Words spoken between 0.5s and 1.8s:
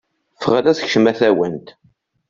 a laẓ, kcem a tawant!